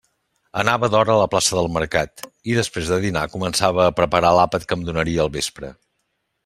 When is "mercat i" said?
1.75-2.57